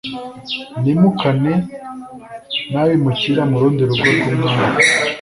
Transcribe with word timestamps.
nimukane 0.83 1.53
nabimukira 2.71 3.41
murundi 3.51 3.81
rugo 3.89 4.05
rw’umwami" 4.15 4.81